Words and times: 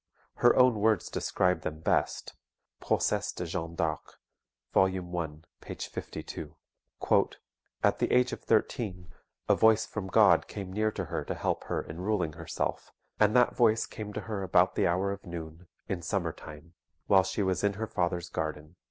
Her 0.37 0.55
own 0.55 0.79
words 0.79 1.11
describe 1.11 1.61
them 1.61 1.81
best: 1.81 2.33
[Proces 2.79 3.31
de 3.33 3.45
Jeanne 3.45 3.75
d'Arc, 3.75 4.17
vol. 4.73 4.87
i. 4.87 5.27
p. 5.63 5.75
52.] 5.75 6.55
"At 7.83 7.99
the 7.99 8.11
age 8.11 8.33
of 8.33 8.41
thirteen, 8.43 9.13
a 9.47 9.53
voice 9.53 9.85
from 9.85 10.07
God 10.07 10.47
came 10.47 10.73
near 10.73 10.89
to 10.91 11.05
her 11.05 11.23
to 11.25 11.35
help 11.35 11.65
her 11.65 11.83
in 11.83 12.01
ruling 12.01 12.33
herself, 12.33 12.91
and 13.19 13.35
that 13.35 13.55
voice 13.55 13.85
came 13.85 14.11
to 14.13 14.21
her 14.21 14.41
about 14.41 14.73
the 14.73 14.87
hour 14.87 15.11
of 15.11 15.27
noon, 15.27 15.67
in 15.87 16.01
summer 16.01 16.31
time, 16.33 16.73
while 17.05 17.23
she 17.23 17.43
was 17.43 17.63
in 17.63 17.73
her 17.73 17.85
father's 17.85 18.29
garden. 18.29 18.77